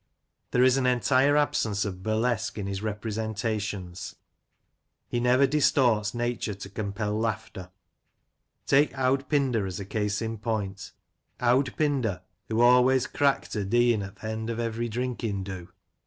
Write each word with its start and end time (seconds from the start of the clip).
There 0.49 0.63
is 0.63 0.77
an 0.77 0.87
entire 0.87 1.37
absence 1.37 1.85
of 1.85 2.01
burlesque 2.01 2.57
in 2.57 2.65
his 2.65 2.81
representations. 2.81 4.15
He 5.07 5.19
never 5.19 5.45
distorts 5.45 6.15
nature 6.15 6.55
to 6.55 6.69
compel 6.71 7.19
laughter. 7.19 7.69
Take 8.65 8.97
"Owd 8.97 9.29
Pinder" 9.29 9.67
as 9.67 9.79
a 9.79 9.85
case 9.85 10.19
in 10.19 10.39
point— 10.39 10.93
Owd 11.39 11.77
Pinder, 11.77 12.23
"who 12.47 12.61
always 12.61 13.05
crack'd 13.05 13.55
o' 13.55 13.63
deein' 13.63 14.01
at 14.01 14.15
th' 14.15 14.23
end 14.23 14.49
of 14.49 14.59
every 14.59 14.89
drinkin' 14.89 15.43
do." 15.43 15.69